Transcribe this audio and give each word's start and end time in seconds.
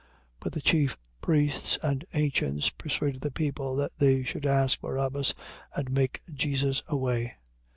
27:20. 0.01 0.07
But 0.39 0.53
the 0.53 0.61
chief 0.61 0.97
priests 1.21 1.77
and 1.83 2.05
ancients 2.15 2.71
persuaded 2.71 3.21
the 3.21 3.29
people 3.29 3.75
that 3.75 3.91
they 3.99 4.23
should 4.23 4.47
ask 4.47 4.81
Barabbas 4.81 5.35
and 5.75 5.91
make 5.91 6.21
Jesus 6.33 6.81
away. 6.87 7.33